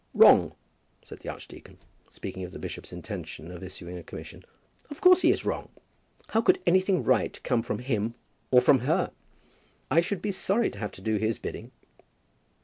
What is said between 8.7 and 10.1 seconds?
her? I